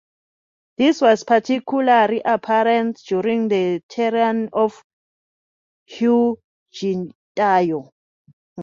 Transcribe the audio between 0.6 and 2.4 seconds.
This was particularly